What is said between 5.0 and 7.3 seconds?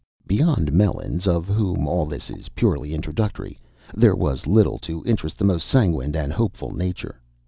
interest the most sanguine and hopeful nature.